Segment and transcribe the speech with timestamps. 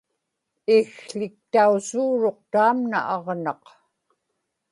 [0.77, 3.63] ikł̣iktausuuruq taamna aġnaq